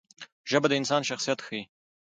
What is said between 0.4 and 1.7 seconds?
ژبه د انسان شخصیت ښيي.